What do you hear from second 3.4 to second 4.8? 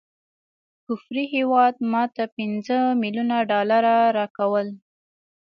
ډالره راکول.